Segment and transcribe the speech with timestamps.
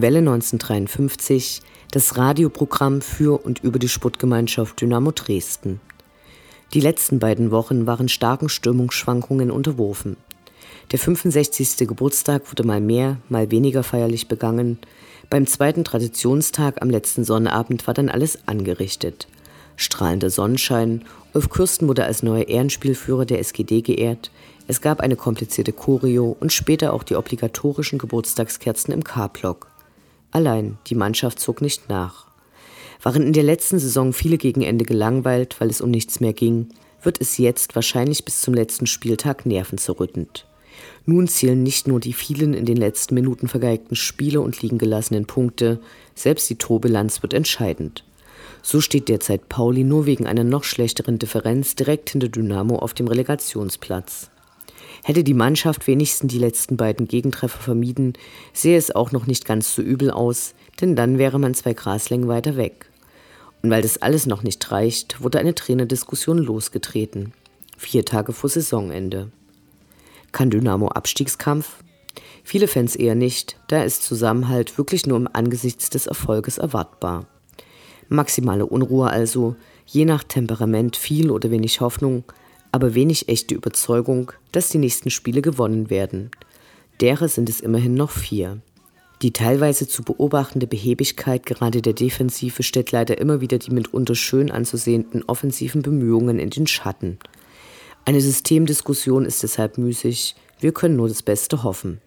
[0.00, 1.62] Welle 1953,
[1.92, 5.80] das Radioprogramm für und über die Sportgemeinschaft Dynamo Dresden.
[6.72, 10.16] Die letzten beiden Wochen waren starken Stimmungsschwankungen unterworfen.
[10.90, 11.86] Der 65.
[11.86, 14.78] Geburtstag wurde mal mehr, mal weniger feierlich begangen.
[15.30, 19.28] Beim zweiten Traditionstag am letzten Sonnabend war dann alles angerichtet.
[19.76, 21.04] Strahlender Sonnenschein,
[21.34, 24.30] Ulf Kürsten wurde als neuer Ehrenspielführer der SGD geehrt,
[24.66, 29.73] es gab eine komplizierte Choreo und später auch die obligatorischen Geburtstagskerzen im K-Block.
[30.34, 32.26] Allein, die Mannschaft zog nicht nach.
[33.00, 36.70] Waren in der letzten Saison viele gegen Ende gelangweilt, weil es um nichts mehr ging,
[37.02, 40.44] wird es jetzt wahrscheinlich bis zum letzten Spieltag nervenzerrüttend.
[41.06, 45.26] Nun zählen nicht nur die vielen in den letzten Minuten vergeigten Spiele und liegen gelassenen
[45.26, 45.78] Punkte,
[46.16, 48.02] selbst die Torbilanz wird entscheidend.
[48.60, 53.06] So steht derzeit Pauli nur wegen einer noch schlechteren Differenz direkt hinter Dynamo auf dem
[53.06, 54.30] Relegationsplatz.
[55.02, 58.14] Hätte die Mannschaft wenigstens die letzten beiden Gegentreffer vermieden,
[58.52, 62.28] sähe es auch noch nicht ganz so übel aus, denn dann wäre man zwei Graslängen
[62.28, 62.90] weiter weg.
[63.62, 67.32] Und weil das alles noch nicht reicht, wurde eine Trainerdiskussion losgetreten.
[67.78, 69.30] Vier Tage vor Saisonende.
[70.32, 71.76] Kann Dynamo Abstiegskampf?
[72.42, 77.26] Viele Fans eher nicht, da ist Zusammenhalt wirklich nur im Angesichts des Erfolges erwartbar.
[78.08, 82.24] Maximale Unruhe also, je nach Temperament viel oder wenig Hoffnung,
[82.74, 86.32] aber wenig echte Überzeugung, dass die nächsten Spiele gewonnen werden.
[87.00, 88.62] Derer sind es immerhin noch vier.
[89.22, 94.50] Die teilweise zu beobachtende Behebigkeit gerade der Defensive stellt leider immer wieder die mitunter schön
[94.50, 97.20] anzusehenden offensiven Bemühungen in den Schatten.
[98.06, 102.00] Eine Systemdiskussion ist deshalb müßig, wir können nur das Beste hoffen.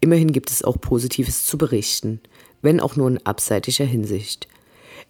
[0.00, 2.20] Immerhin gibt es auch Positives zu berichten,
[2.62, 4.48] wenn auch nur in abseitiger Hinsicht.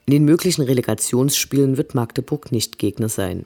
[0.06, 3.44] In den möglichen Relegationsspielen wird Magdeburg nicht Gegner sein.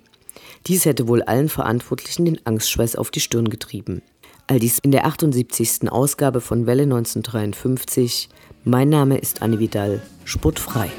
[0.66, 4.02] Dies hätte wohl allen Verantwortlichen den Angstschweiß auf die Stirn getrieben.
[4.46, 5.90] All dies in der 78.
[5.90, 8.28] Ausgabe von Welle 1953.
[8.64, 10.90] Mein Name ist Anne Vidal, sportfrei.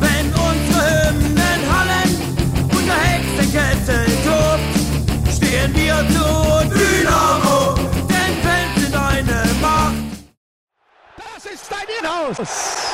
[0.00, 2.14] Wenn unsere Hymnen hallen
[2.70, 4.74] und der Hexenkessel tobt,
[5.30, 6.26] stehen wir zu
[6.74, 7.74] Dynamo,
[8.08, 9.94] denn Fans sind eine Macht.
[11.16, 12.93] Das ist dein Inhouse!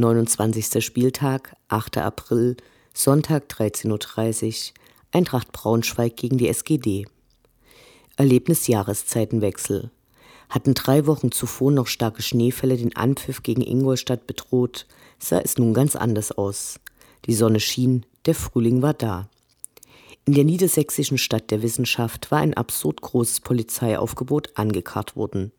[0.00, 0.84] 29.
[0.84, 1.98] Spieltag, 8.
[1.98, 2.56] April,
[2.92, 4.74] Sonntag 13.30 Uhr,
[5.12, 7.06] Eintracht Braunschweig gegen die SGD.
[8.16, 9.90] Erlebnis Jahreszeitenwechsel.
[10.48, 14.86] Hatten drei Wochen zuvor noch starke Schneefälle den Anpfiff gegen Ingolstadt bedroht,
[15.18, 16.80] sah es nun ganz anders aus.
[17.26, 19.28] Die Sonne schien, der Frühling war da.
[20.24, 25.52] In der niedersächsischen Stadt der Wissenschaft war ein absurd großes Polizeiaufgebot angekarrt worden.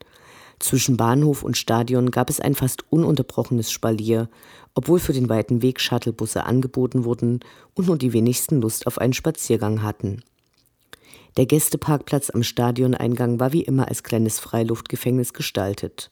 [0.59, 4.29] Zwischen Bahnhof und Stadion gab es ein fast ununterbrochenes Spalier,
[4.73, 7.39] obwohl für den weiten Weg Shuttlebusse angeboten wurden
[7.73, 10.23] und nur die wenigsten Lust auf einen Spaziergang hatten.
[11.37, 16.11] Der Gästeparkplatz am Stadioneingang war wie immer als kleines Freiluftgefängnis gestaltet.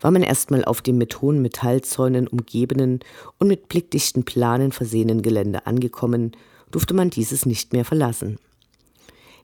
[0.00, 3.00] War man erstmal auf dem mit hohen Metallzäunen umgebenen
[3.38, 6.32] und mit blickdichten Planen versehenen Gelände angekommen,
[6.70, 8.38] durfte man dieses nicht mehr verlassen.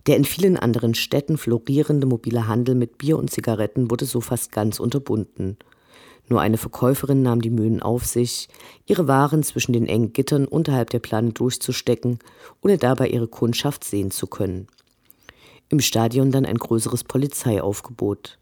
[0.06, 4.52] Der in vielen anderen Städten florierende mobile Handel mit Bier und Zigaretten wurde so fast
[4.52, 5.56] ganz unterbunden.
[6.28, 8.48] Nur eine Verkäuferin nahm die Mühen auf sich,
[8.86, 12.18] ihre Waren zwischen den engen Gittern unterhalb der Plane durchzustecken,
[12.62, 14.66] ohne dabei ihre Kundschaft sehen zu können.
[15.68, 18.38] Im Stadion dann ein größeres Polizeiaufgebot.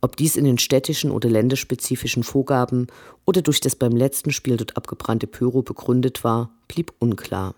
[0.00, 2.86] Ob dies in den städtischen oder länderspezifischen Vorgaben
[3.26, 7.54] oder durch das beim letzten Spiel dort abgebrannte Pyro begründet war, blieb unklar.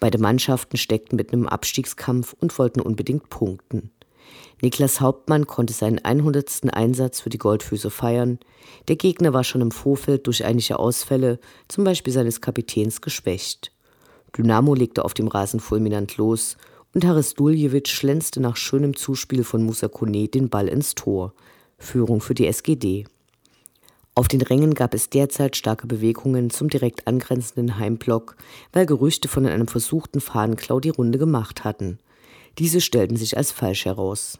[0.00, 3.90] Beide Mannschaften steckten mitten im Abstiegskampf und wollten unbedingt punkten.
[4.62, 6.72] Niklas Hauptmann konnte seinen 100.
[6.72, 8.38] Einsatz für die Goldfüße feiern.
[8.88, 11.38] Der Gegner war schon im Vorfeld durch einige Ausfälle,
[11.68, 13.72] zum Beispiel seines Kapitäns, geschwächt.
[14.36, 16.56] Dynamo legte auf dem Rasen fulminant los
[16.94, 21.34] und Haris Duljevic schlänzte nach schönem Zuspiel von Musa Kone den Ball ins Tor.
[21.78, 23.04] Führung für die SGD.
[24.18, 28.36] Auf den Rängen gab es derzeit starke Bewegungen zum direkt angrenzenden Heimblock,
[28.72, 31.98] weil Gerüchte von einem versuchten Fahnenklau die Runde gemacht hatten.
[32.56, 34.38] Diese stellten sich als falsch heraus.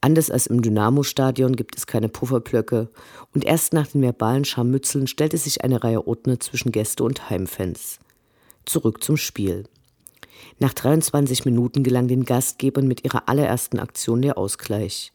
[0.00, 2.88] Anders als im Dynamo-Stadion gibt es keine Pufferblöcke
[3.34, 7.98] und erst nach den verbalen Scharmützeln stellte sich eine Reihe Ordner zwischen Gäste und Heimfans.
[8.64, 9.64] Zurück zum Spiel.
[10.60, 15.12] Nach 23 Minuten gelang den Gastgebern mit ihrer allerersten Aktion der Ausgleich.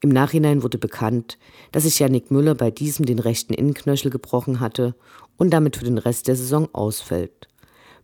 [0.00, 1.38] Im Nachhinein wurde bekannt,
[1.72, 4.94] dass sich Yannick Müller bei diesem den rechten Innenknöchel gebrochen hatte
[5.36, 7.48] und damit für den Rest der Saison ausfällt.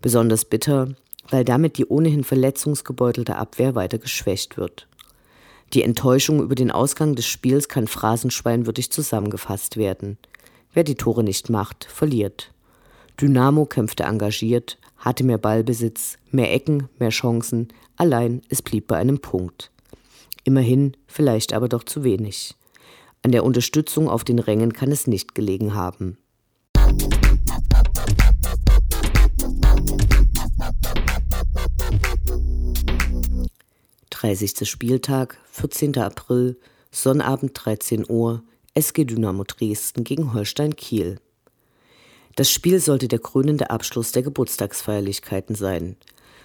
[0.00, 0.94] Besonders bitter,
[1.29, 4.89] weil damit die ohnehin verletzungsgebeutelte Abwehr weiter geschwächt wird.
[5.75, 10.19] Die Enttäuschung über den Ausgang des Spiels kann phrasenschweinwürdig zusammengefasst werden.
[10.75, 12.53] Wer die Tore nicht macht, verliert.
[13.21, 19.19] Dynamo kämpfte engagiert, hatte mehr Ballbesitz, mehr Ecken, mehr Chancen, allein es blieb bei einem
[19.19, 19.72] Punkt.
[20.44, 22.55] Immerhin, vielleicht aber doch zu wenig.
[23.23, 26.19] An der Unterstützung auf den Rängen kann es nicht gelegen haben.
[34.11, 35.97] Dreißigster Spieltag, 14.
[35.99, 36.59] April,
[36.91, 38.43] Sonnabend 13 Uhr,
[38.75, 41.19] SG Dynamo Dresden gegen Holstein Kiel.
[42.37, 45.97] Das Spiel sollte der krönende Abschluss der Geburtstagsfeierlichkeiten sein.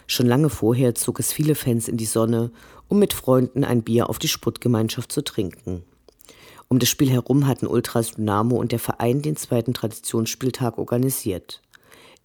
[0.07, 2.51] Schon lange vorher zog es viele Fans in die Sonne
[2.88, 5.83] um mit Freunden ein Bier auf die Sputtgemeinschaft zu trinken.
[6.69, 11.62] Um das Spiel herum hatten Ultras Dynamo und der Verein den zweiten Traditionsspieltag organisiert.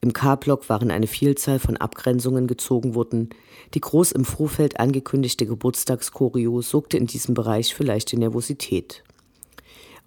[0.00, 3.30] Im K-Block waren eine Vielzahl von Abgrenzungen gezogen worden.
[3.74, 9.04] Die groß im Vorfeld angekündigte Geburtstagschoreo sorgte in diesem Bereich für leichte Nervosität.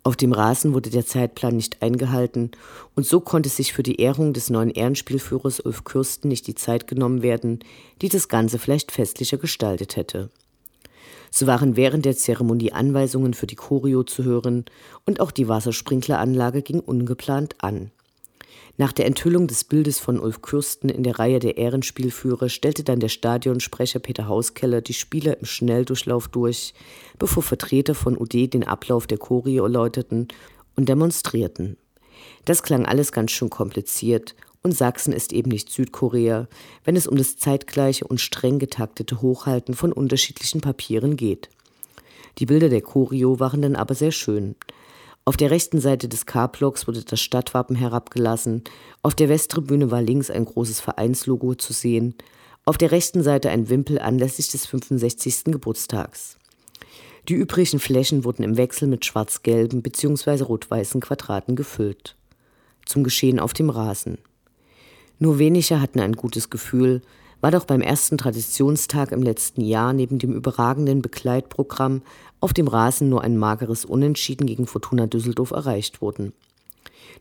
[0.05, 2.51] Auf dem Rasen wurde der Zeitplan nicht eingehalten
[2.93, 6.85] und so konnte sich für die Ehrung des neuen Ehrenspielführers Ulf Kürsten nicht die Zeit
[6.85, 7.61] genommen werden,
[8.03, 10.29] die das Ganze vielleicht festlicher gestaltet hätte.
[11.31, 14.65] So waren während der Zeremonie Anweisungen für die Choreo zu hören
[15.07, 17.89] und auch die Wassersprinkleranlage ging ungeplant an.
[18.77, 22.99] Nach der Enthüllung des Bildes von Ulf Kürsten in der Reihe der Ehrenspielführer stellte dann
[22.99, 26.73] der Stadionsprecher Peter Hauskeller die Spieler im Schnelldurchlauf durch,
[27.17, 30.27] bevor Vertreter von UD den Ablauf der Choreo erläuterten
[30.75, 31.77] und demonstrierten.
[32.43, 36.47] Das klang alles ganz schön kompliziert und Sachsen ist eben nicht Südkorea,
[36.83, 41.49] wenn es um das zeitgleiche und streng getaktete Hochhalten von unterschiedlichen Papieren geht.
[42.39, 44.55] Die Bilder der Choreo waren dann aber sehr schön.
[45.27, 48.63] Auf der rechten Seite des K-Blocks wurde das Stadtwappen herabgelassen,
[49.01, 52.13] auf der Westtribüne war links ein großes Vereinslogo zu sehen,
[52.63, 55.45] auf der rechten Seite ein Wimpel anlässlich des 65.
[55.45, 56.37] Geburtstags.
[57.27, 60.43] Die übrigen Flächen wurden im Wechsel mit schwarz-gelben bzw.
[60.43, 62.15] rot-weißen Quadraten gefüllt.
[62.85, 64.19] Zum Geschehen auf dem Rasen.
[65.17, 67.01] Nur wenige hatten ein gutes Gefühl,
[67.45, 72.01] war doch beim ersten Traditionstag im letzten Jahr neben dem überragenden Begleitprogramm
[72.39, 76.33] auf dem Rasen nur ein mageres Unentschieden gegen Fortuna Düsseldorf erreicht worden.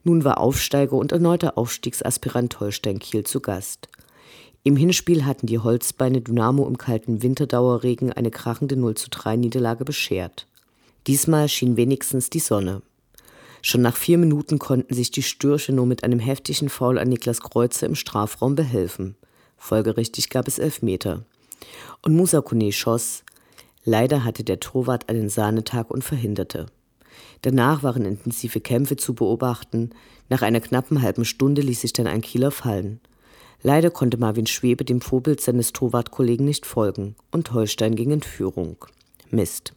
[0.03, 3.91] Nun war Aufsteiger und erneuter Aufstiegsaspirant Holstein Kiel zu Gast.
[4.63, 9.85] Im Hinspiel hatten die Holzbeine Dynamo im kalten Winterdauerregen eine krachende 0 zu 3 Niederlage
[9.85, 10.47] beschert.
[11.07, 12.81] Diesmal schien wenigstens die Sonne.
[13.61, 17.43] Schon nach vier Minuten konnten sich die Stürche nur mit einem heftigen Foul an Niklas
[17.43, 19.17] Kreuzer im Strafraum behelfen.
[19.65, 21.25] Folgerichtig gab es Elfmeter.
[22.03, 23.25] Und Musa Kone schoss.
[23.87, 26.67] Leider hatte der Torwart einen Sahnetag und verhinderte.
[27.41, 29.89] Danach waren intensive Kämpfe zu beobachten.
[30.29, 33.01] Nach einer knappen halben Stunde ließ sich dann ein Kieler fallen.
[33.63, 38.85] Leider konnte Marvin Schwebe dem Vorbild seines Torwartkollegen nicht folgen und Holstein ging in Führung.
[39.31, 39.73] Mist.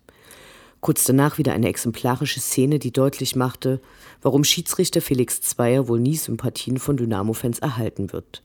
[0.82, 3.80] Kurz danach wieder eine exemplarische Szene, die deutlich machte,
[4.22, 8.44] warum Schiedsrichter Felix Zweier wohl nie Sympathien von Dynamo-Fans erhalten wird.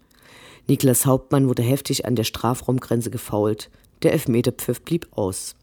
[0.69, 3.71] Niklas Hauptmann wurde heftig an der Strafraumgrenze gefault,
[4.02, 5.54] der Elfmeterpfiff blieb aus.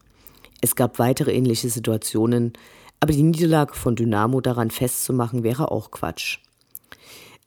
[0.60, 2.52] Es gab weitere ähnliche Situationen,
[3.00, 6.38] aber die Niederlage von Dynamo daran festzumachen wäre auch Quatsch.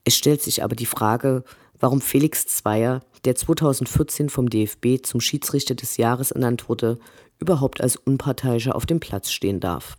[0.04, 1.44] Es stellt sich aber die Frage,
[1.80, 6.98] warum Felix Zweier, der 2014 vom DFB zum Schiedsrichter des Jahres ernannt wurde,
[7.40, 9.96] überhaupt als Unparteiischer auf dem Platz stehen darf.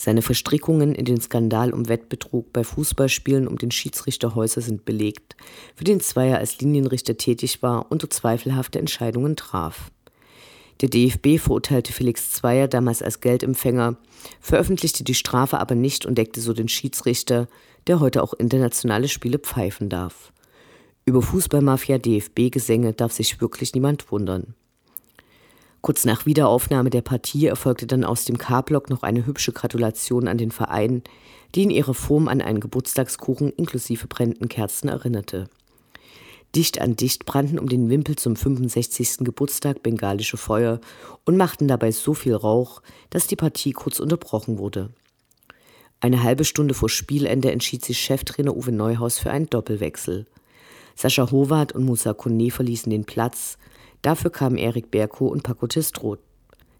[0.00, 5.34] Seine Verstrickungen in den Skandal um Wettbetrug bei Fußballspielen um den Schiedsrichterhäuser sind belegt,
[5.74, 9.90] für den Zweier als Linienrichter tätig war und zweifelhafte Entscheidungen traf.
[10.82, 13.96] Der DFB verurteilte Felix Zweier damals als Geldempfänger,
[14.40, 17.48] veröffentlichte die Strafe aber nicht und deckte so den Schiedsrichter,
[17.88, 20.32] der heute auch internationale Spiele pfeifen darf.
[21.06, 24.54] Über Fußballmafia DFB-Gesänge darf sich wirklich niemand wundern.
[25.80, 30.38] Kurz nach Wiederaufnahme der Partie erfolgte dann aus dem K-Block noch eine hübsche Gratulation an
[30.38, 31.02] den Verein,
[31.54, 35.48] die in ihrer Form an einen Geburtstagskuchen inklusive brennenden Kerzen erinnerte.
[36.54, 39.18] Dicht an dicht brannten um den Wimpel zum 65.
[39.18, 40.80] Geburtstag bengalische Feuer
[41.24, 44.90] und machten dabei so viel Rauch, dass die Partie kurz unterbrochen wurde.
[46.00, 50.26] Eine halbe Stunde vor Spielende entschied sich Cheftrainer Uwe Neuhaus für einen Doppelwechsel.
[50.94, 53.58] Sascha Howard und Musa Kone verließen den Platz,
[54.02, 56.20] dafür kamen Erik Berko und Paco Testroth.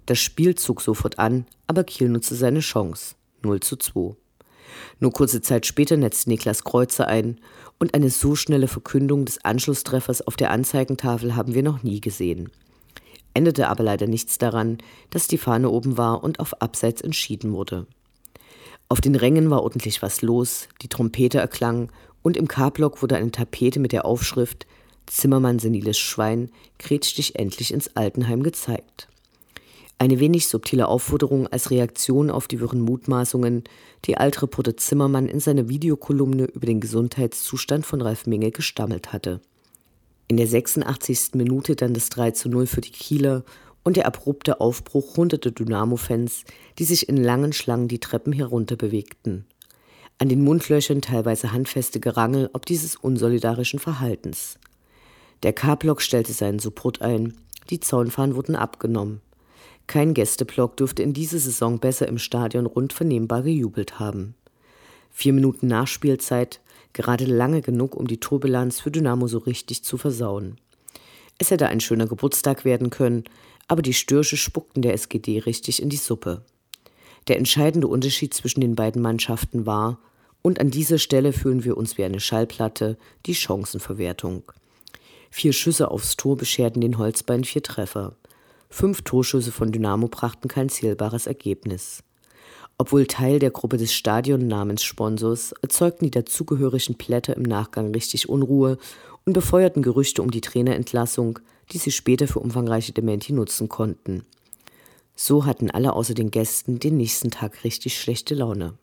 [0.06, 3.14] Das Spiel zog sofort an, aber Kiel nutzte seine Chance.
[3.42, 4.16] 0 zu 2.
[5.00, 7.38] Nur kurze Zeit später netzte Niklas Kreuzer ein
[7.78, 12.50] und eine so schnelle Verkündung des Anschlusstreffers auf der Anzeigentafel haben wir noch nie gesehen.
[13.34, 14.78] Endete aber leider nichts daran,
[15.10, 17.86] dass die Fahne oben war und auf Abseits entschieden wurde.
[18.88, 23.30] Auf den Rängen war ordentlich was los, die Trompete erklang und im K-Block wurde eine
[23.30, 24.66] Tapete mit der Aufschrift
[25.08, 29.08] Zimmermann seniles Schwein, kretsch dich endlich ins Altenheim gezeigt.
[30.00, 33.64] Eine wenig subtile Aufforderung als Reaktion auf die wirren Mutmaßungen,
[34.04, 39.40] die Altreporter Zimmermann in seiner Videokolumne über den Gesundheitszustand von Ralf Minge gestammelt hatte.
[40.28, 41.34] In der 86.
[41.34, 43.42] Minute dann das 3 zu 0 für die Kieler
[43.82, 46.44] und der abrupte Aufbruch hunderter Dynamo-Fans,
[46.78, 49.46] die sich in langen Schlangen die Treppen herunter bewegten.
[50.18, 54.58] An den Mundlöchern teilweise handfeste Gerangel ob dieses unsolidarischen Verhaltens.
[55.42, 57.34] Der K-Block stellte seinen Support ein,
[57.70, 59.20] die Zaunfahnen wurden abgenommen.
[59.86, 64.34] Kein Gästeblock dürfte in dieser Saison besser im Stadion rund vernehmbar gejubelt haben.
[65.10, 66.60] Vier Minuten Nachspielzeit,
[66.92, 70.58] gerade lange genug, um die Torbilanz für Dynamo so richtig zu versauen.
[71.38, 73.24] Es hätte ein schöner Geburtstag werden können,
[73.68, 76.42] aber die Störche spuckten der SGD richtig in die Suppe.
[77.28, 79.98] Der entscheidende Unterschied zwischen den beiden Mannschaften war,
[80.42, 84.44] und an dieser Stelle fühlen wir uns wie eine Schallplatte, die Chancenverwertung.
[85.30, 88.16] Vier Schüsse aufs Tor bescherten den Holzbein vier Treffer.
[88.70, 92.02] Fünf Torschüsse von Dynamo brachten kein zählbares Ergebnis.
[92.76, 98.78] Obwohl Teil der Gruppe des Stadionnamenssponsors, erzeugten die dazugehörigen Plätter im Nachgang richtig Unruhe
[99.26, 101.40] und befeuerten Gerüchte um die Trainerentlassung,
[101.72, 104.24] die sie später für umfangreiche Dementi nutzen konnten.
[105.16, 108.78] So hatten alle außer den Gästen den nächsten Tag richtig schlechte Laune.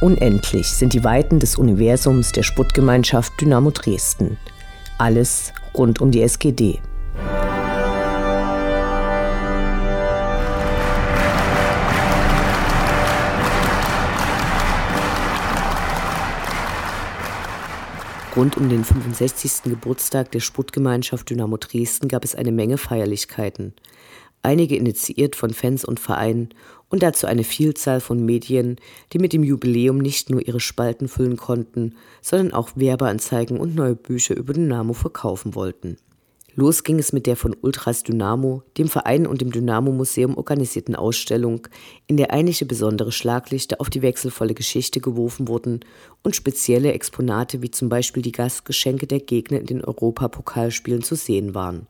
[0.00, 4.36] Unendlich sind die Weiten des Universums der Sputtgemeinschaft Dynamo Dresden–
[4.98, 6.80] alles rund um die SGD.
[18.34, 19.62] Rund um den 65.
[19.64, 23.74] Geburtstag der Sputtgemeinschaft Dynamo Dresden gab es eine Menge Feierlichkeiten.
[24.46, 26.50] Einige initiiert von Fans und Vereinen
[26.88, 28.76] und dazu eine Vielzahl von Medien,
[29.12, 33.96] die mit dem Jubiläum nicht nur ihre Spalten füllen konnten, sondern auch Werbeanzeigen und neue
[33.96, 35.96] Bücher über Dynamo verkaufen wollten.
[36.54, 40.94] Los ging es mit der von Ultras Dynamo, dem Verein und dem Dynamo Museum organisierten
[40.94, 41.66] Ausstellung,
[42.06, 45.80] in der einige besondere Schlaglichter auf die wechselvolle Geschichte geworfen wurden
[46.22, 51.56] und spezielle Exponate wie zum Beispiel die Gastgeschenke der Gegner in den Europapokalspielen zu sehen
[51.56, 51.88] waren.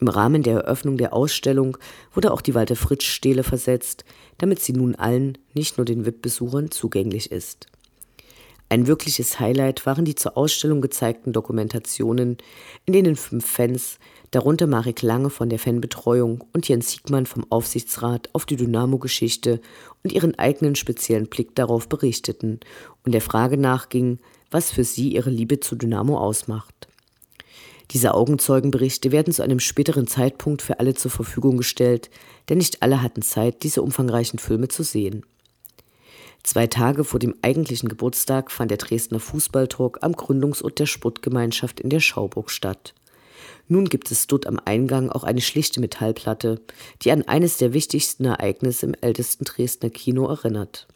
[0.00, 1.78] Im Rahmen der Eröffnung der Ausstellung
[2.12, 4.04] wurde auch die Walter-Fritsch-Stele versetzt,
[4.38, 7.66] damit sie nun allen, nicht nur den VIP-Besuchern, zugänglich ist.
[8.68, 12.36] Ein wirkliches Highlight waren die zur Ausstellung gezeigten Dokumentationen,
[12.84, 13.98] in denen fünf Fans,
[14.32, 19.60] darunter Marek Lange von der Fanbetreuung und Jens Siegmann vom Aufsichtsrat auf die Dynamo-Geschichte
[20.02, 22.58] und ihren eigenen speziellen Blick darauf berichteten
[23.04, 24.18] und der Frage nachgingen,
[24.50, 26.75] was für sie ihre Liebe zu Dynamo ausmacht.
[27.92, 32.10] Diese Augenzeugenberichte werden zu einem späteren Zeitpunkt für alle zur Verfügung gestellt,
[32.48, 35.24] denn nicht alle hatten Zeit, diese umfangreichen Filme zu sehen.
[36.42, 41.90] Zwei Tage vor dem eigentlichen Geburtstag fand der Dresdner Fußballtalk am Gründungsort der Sportgemeinschaft in
[41.90, 42.94] der Schauburg statt.
[43.68, 46.60] Nun gibt es dort am Eingang auch eine schlichte Metallplatte,
[47.02, 50.86] die an eines der wichtigsten Ereignisse im ältesten Dresdner Kino erinnert.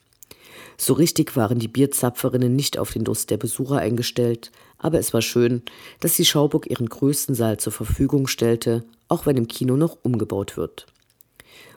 [0.83, 5.21] So richtig waren die Bierzapferinnen nicht auf den Durst der Besucher eingestellt, aber es war
[5.21, 5.61] schön,
[6.01, 10.57] dass die Schauburg ihren größten Saal zur Verfügung stellte, auch wenn im Kino noch umgebaut
[10.57, 10.87] wird.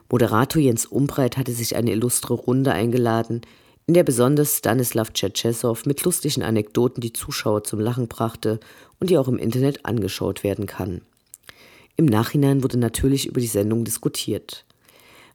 [0.10, 3.42] Moderator Jens Umbreit hatte sich eine illustre Runde eingeladen,
[3.88, 8.62] in der besonders Stanislav Tschetschesow mit lustigen Anekdoten die Zuschauer zum Lachen brachte
[9.02, 11.02] und die auch im Internet angeschaut werden kann.
[11.98, 14.64] Im Nachhinein wurde natürlich über die Sendung diskutiert.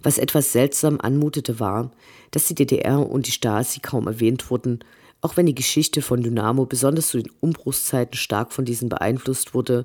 [0.01, 1.93] Was etwas seltsam anmutete war,
[2.31, 4.81] dass die DDR und die Stasi kaum erwähnt wurden
[5.21, 9.85] auch wenn die Geschichte von Dynamo besonders zu den Umbruchszeiten stark von diesen beeinflusst wurde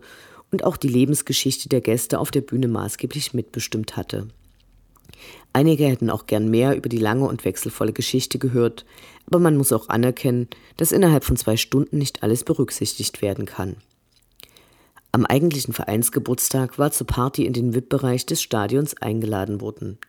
[0.51, 4.27] und auch die Lebensgeschichte der Gäste auf der Bühne maßgeblich mitbestimmt hatte.
[5.51, 8.85] Einige hätten auch gern mehr über die lange und wechselvolle Geschichte gehört,
[9.27, 13.77] aber man muss auch anerkennen, dass innerhalb von zwei Stunden nicht alles berücksichtigt werden kann.
[15.15, 19.99] Am eigentlichen Vereinsgeburtstag war zur Party in den VIP-Bereich des Stadions eingeladen worden.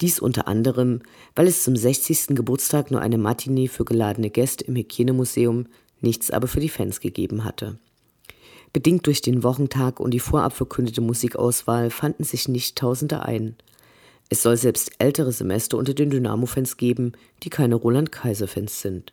[0.00, 1.02] Dies unter anderem,
[1.34, 2.36] weil es zum 60.
[2.36, 5.66] Geburtstag nur eine Matinee für geladene Gäste im Hygienemuseum,
[6.00, 7.80] nichts aber für die Fans gegeben hatte.
[8.72, 13.56] Bedingt durch den Wochentag und die vorab verkündete Musikauswahl fanden sich nicht Tausende ein.
[14.28, 17.10] Es soll selbst ältere Semester unter den Dynamo-Fans geben,
[17.42, 19.12] die keine Roland-Kaiser-Fans sind.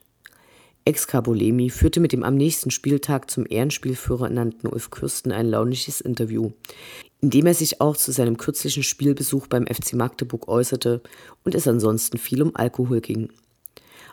[0.87, 6.51] Ex-Cabolemi führte mit dem am nächsten Spieltag zum Ehrenspielführer ernannten Ulf Kürsten ein launisches Interview,
[7.21, 11.01] in dem er sich auch zu seinem kürzlichen Spielbesuch beim FC Magdeburg äußerte
[11.43, 13.29] und es ansonsten viel um Alkohol ging.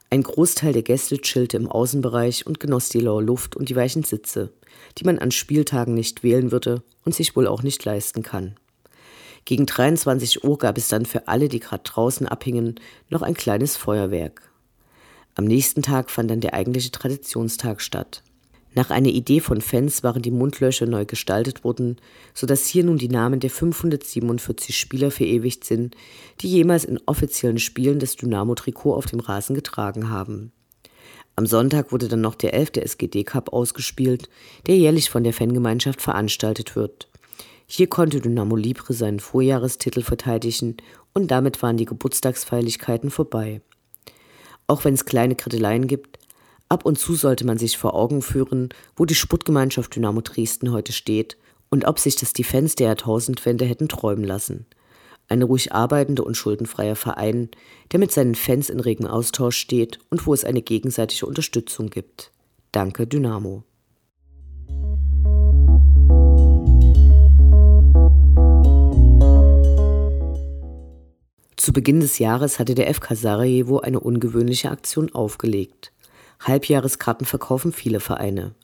[0.08, 4.02] Ein Großteil der Gäste chillte im Außenbereich und genoss die laue Luft und die weichen
[4.02, 4.50] Sitze,
[4.96, 8.56] die man an Spieltagen nicht wählen würde und sich wohl auch nicht leisten kann.
[9.44, 12.76] Gegen 23 Uhr gab es dann für alle, die gerade draußen abhingen,
[13.10, 14.51] noch ein kleines Feuerwerk.
[15.34, 18.22] Am nächsten Tag fand dann der eigentliche Traditionstag statt.
[18.74, 21.96] Nach einer Idee von Fans waren die Mundlöcher neu gestaltet worden,
[22.32, 25.94] sodass hier nun die Namen der 547 Spieler verewigt sind,
[26.40, 30.52] die jemals in offiziellen Spielen das Dynamo-Trikot auf dem Rasen getragen haben.
[31.36, 32.72] Am Sonntag wurde dann noch der 11.
[32.76, 34.28] SGD Cup ausgespielt,
[34.66, 37.08] der jährlich von der Fangemeinschaft veranstaltet wird.
[37.66, 40.76] Hier konnte Dynamo Libre seinen Vorjahrestitel verteidigen
[41.14, 43.62] und damit waren die Geburtstagsfeierlichkeiten vorbei.
[44.72, 46.18] Auch wenn es kleine Kritteleien gibt,
[46.70, 50.92] ab und zu sollte man sich vor Augen führen, wo die Sportgemeinschaft Dynamo Dresden heute
[50.92, 51.36] steht
[51.68, 54.64] und ob sich das die Fans der Jahrtausendwende hätten träumen lassen.
[55.28, 57.50] Ein ruhig arbeitender und schuldenfreier Verein,
[57.92, 62.32] der mit seinen Fans in regem Austausch steht und wo es eine gegenseitige Unterstützung gibt.
[62.72, 63.64] Danke Dynamo.
[71.62, 75.92] Zu Beginn des Jahres hatte der FK Sarajevo eine ungewöhnliche Aktion aufgelegt.
[76.40, 78.56] Halbjahreskarten verkaufen viele Vereine.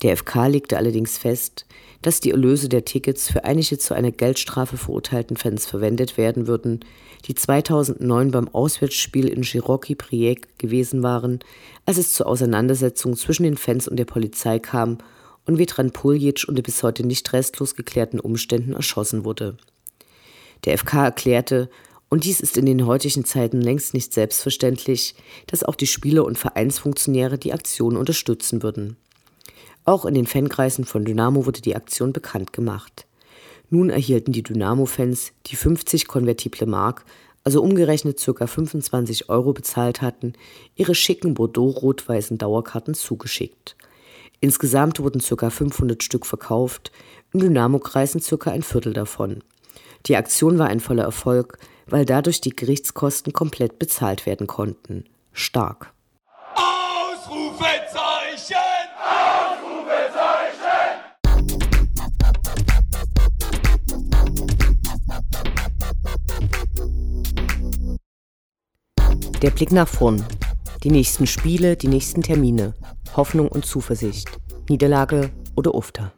[0.00, 1.66] Der FK legte allerdings fest,
[2.00, 6.80] dass die Erlöse der Tickets für einige zu einer Geldstrafe verurteilten Fans verwendet werden würden,
[7.26, 11.40] die 2009 beim Auswärtsspiel in Cherokee Priek gewesen waren,
[11.84, 14.96] als es zur Auseinandersetzung zwischen den Fans und der Polizei kam
[15.44, 19.58] und Vetran Puljic unter bis heute nicht restlos geklärten Umständen erschossen wurde.
[20.64, 21.68] Der FK erklärte,
[22.08, 25.14] und dies ist in den heutigen Zeiten längst nicht selbstverständlich,
[25.46, 28.96] dass auch die Spieler und Vereinsfunktionäre die Aktion unterstützen würden.
[29.84, 33.06] Auch in den Fankreisen von Dynamo wurde die Aktion bekannt gemacht.
[33.70, 37.04] Nun erhielten die Dynamo-Fans, die 50 konvertible Mark,
[37.44, 38.46] also umgerechnet ca.
[38.46, 40.32] 25 Euro bezahlt hatten,
[40.74, 43.76] ihre schicken Bordeaux-rot-weißen Dauerkarten zugeschickt.
[44.40, 45.50] Insgesamt wurden ca.
[45.50, 46.92] 500 Stück verkauft,
[47.32, 48.50] in Dynamo-Kreisen ca.
[48.50, 49.42] ein Viertel davon.
[50.06, 51.58] Die Aktion war ein voller Erfolg,
[51.90, 55.04] weil dadurch die Gerichtskosten komplett bezahlt werden konnten.
[55.32, 55.92] Stark.
[56.54, 58.56] Ausrufezeichen!
[58.98, 60.68] Ausrufezeichen!
[69.42, 70.24] Der Blick nach vorn.
[70.84, 72.74] Die nächsten Spiele, die nächsten Termine.
[73.16, 74.28] Hoffnung und Zuversicht.
[74.68, 76.12] Niederlage oder Ufter.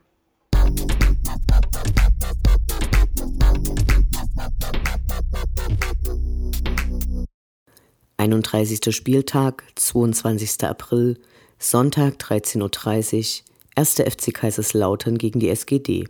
[8.20, 8.94] 31.
[8.94, 10.64] Spieltag, 22.
[10.64, 11.18] April,
[11.58, 13.44] Sonntag 13.30 Uhr,
[13.76, 13.94] 1.
[13.94, 16.04] FC Kaiserslautern gegen die SGD.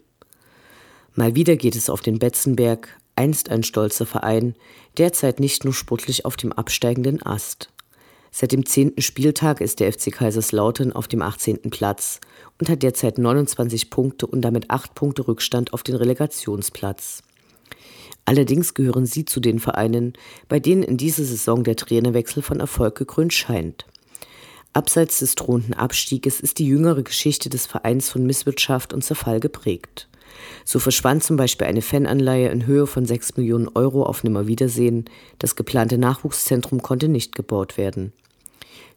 [1.14, 4.57] Mal wieder geht es auf den Betzenberg, einst ein stolzer Verein,
[4.99, 7.70] derzeit nicht nur sportlich auf dem absteigenden Ast.
[8.33, 8.94] Seit dem 10.
[8.99, 11.70] Spieltag ist der FC Kaiserslautern auf dem 18.
[11.70, 12.18] Platz
[12.59, 17.23] und hat derzeit 29 Punkte und damit 8 Punkte Rückstand auf den Relegationsplatz.
[18.30, 20.12] Allerdings gehören sie zu den Vereinen,
[20.48, 23.86] bei denen in dieser Saison der Trainerwechsel von Erfolg gekrönt scheint.
[24.72, 30.08] Abseits des drohenden Abstieges ist die jüngere Geschichte des Vereins von Misswirtschaft und Zerfall geprägt.
[30.64, 35.06] So verschwand zum Beispiel eine Fananleihe in Höhe von 6 Millionen Euro auf Nimmerwiedersehen,
[35.40, 38.12] das geplante Nachwuchszentrum konnte nicht gebaut werden.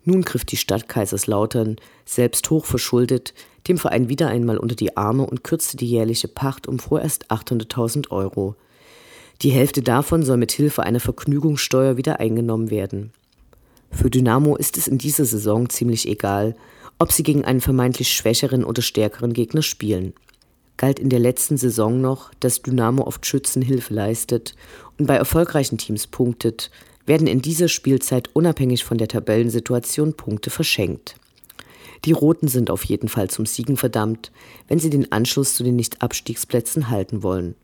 [0.05, 3.33] Nun griff die Stadt Kaiserslautern, selbst hoch verschuldet,
[3.67, 8.11] dem Verein wieder einmal unter die Arme und kürzte die jährliche Pacht um vorerst 800.000
[8.11, 8.55] Euro.
[9.43, 13.11] Die Hälfte davon soll mit Hilfe einer Vergnügungssteuer wieder eingenommen werden.
[13.91, 16.55] Für Dynamo ist es in dieser Saison ziemlich egal,
[16.97, 20.13] ob sie gegen einen vermeintlich schwächeren oder stärkeren Gegner spielen.
[20.77, 24.55] Galt in der letzten Saison noch, dass Dynamo oft Schützen Hilfe leistet
[24.97, 26.71] und bei erfolgreichen Teams punktet,
[27.05, 31.15] werden in dieser Spielzeit unabhängig von der Tabellensituation Punkte verschenkt.
[32.05, 34.31] Die Roten sind auf jeden Fall zum Siegen verdammt,
[34.69, 37.55] wenn sie den Anschluss zu den Nicht-Abstiegsplätzen halten wollen.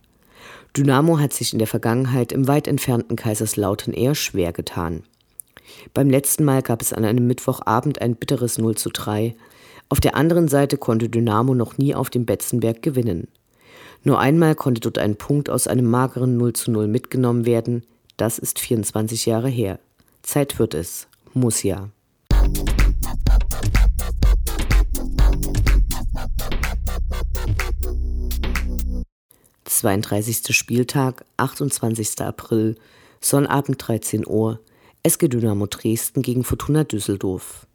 [0.77, 5.03] Dynamo hat sich in der Vergangenheit im weit entfernten Kaiserslautern eher schwer getan.
[5.93, 9.35] Beim letzten Mal gab es an einem Mittwochabend ein bitteres 0 zu 3.
[9.89, 13.27] Auf der anderen Seite konnte Dynamo noch nie auf dem Betzenberg gewinnen.
[14.03, 17.83] Nur einmal konnte dort ein Punkt aus einem mageren 0 zu 0 mitgenommen werden,
[18.17, 19.79] das ist 24 Jahre her.
[20.23, 21.07] Zeit wird es.
[21.33, 21.89] Muss ja.
[29.79, 30.53] 32.
[30.53, 32.19] Spieltag, 28.
[32.19, 32.75] April,
[33.21, 34.59] Sonnabend 13 Uhr,
[35.03, 37.65] SG Dynamo Dresden gegen Fortuna Düsseldorf.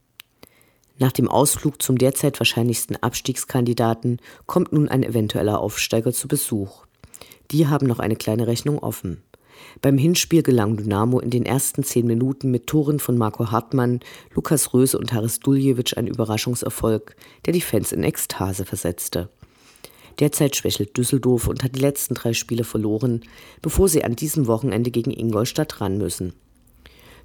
[0.98, 6.84] Nach dem Ausflug zum derzeit wahrscheinlichsten Abstiegskandidaten kommt nun ein eventueller Aufsteiger zu Besuch.
[7.50, 9.22] Die haben noch eine kleine Rechnung offen.
[9.80, 14.00] Beim Hinspiel gelang Dynamo in den ersten zehn Minuten mit Toren von Marco Hartmann,
[14.34, 19.30] Lukas Röse und Haris Duljevic ein Überraschungserfolg, der die Fans in Ekstase versetzte.
[20.20, 23.22] Derzeit schwächelt Düsseldorf und hat die letzten drei Spiele verloren,
[23.62, 26.34] bevor sie an diesem Wochenende gegen Ingolstadt ran müssen.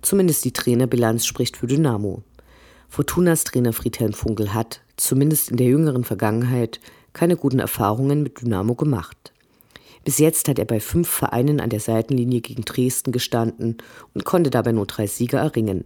[0.01, 2.23] Zumindest die Trainerbilanz spricht für Dynamo.
[2.87, 6.79] Fortunas Trainer Friedhelm Funkel hat, zumindest in der jüngeren Vergangenheit,
[7.13, 9.33] keine guten Erfahrungen mit Dynamo gemacht.
[10.05, 13.77] Bis jetzt hat er bei fünf Vereinen an der Seitenlinie gegen Dresden gestanden
[14.13, 15.85] und konnte dabei nur drei Siege erringen,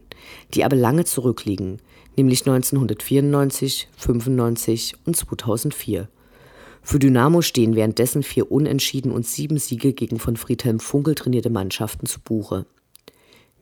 [0.53, 1.81] die aber lange zurückliegen,
[2.15, 6.07] nämlich 1994, 95 und 2004.
[6.85, 12.05] Für Dynamo stehen währenddessen vier Unentschieden und sieben Siege gegen von Friedhelm Funkel trainierte Mannschaften
[12.05, 12.65] zu Buche.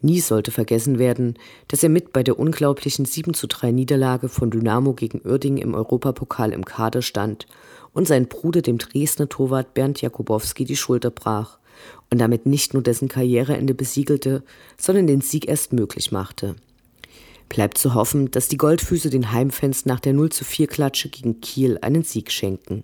[0.02, 4.50] Nie sollte vergessen werden, dass er mit bei der unglaublichen 7 zu 3 Niederlage von
[4.50, 7.46] Dynamo gegen Uerdingen im Europapokal im Kader stand
[7.94, 11.60] und sein Bruder dem Dresdner Torwart Bernd Jakubowski die Schulter brach
[12.10, 14.44] und damit nicht nur dessen Karriereende besiegelte,
[14.78, 16.56] sondern den Sieg erst möglich machte.
[17.50, 21.42] Bleibt zu hoffen, dass die Goldfüße den Heimfans nach der 0 zu 4 Klatsche gegen
[21.42, 22.84] Kiel einen Sieg schenken.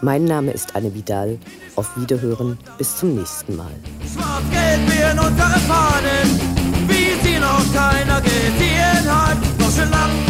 [0.00, 1.38] Mein Name ist Anne Vidal.
[1.76, 2.58] Auf Wiederhören.
[2.78, 3.72] Bis zum nächsten Mal.
[4.12, 6.40] Schwarz-Gelb werden unsere Fahnen,
[6.86, 9.38] wie sie noch keiner gesehen hat.
[9.76, 10.27] Schon lang